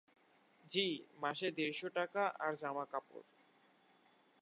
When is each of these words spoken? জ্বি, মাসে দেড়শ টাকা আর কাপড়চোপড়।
জ্বি, 0.69 0.87
মাসে 1.15 1.47
দেড়শ 1.51 1.79
টাকা 1.93 2.23
আর 2.39 2.53
কাপড়চোপড়। 2.91 3.27